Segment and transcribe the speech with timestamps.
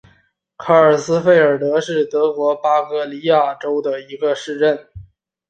[0.57, 4.87] 卡尔斯费尔德是德国巴伐利亚州的一个市镇。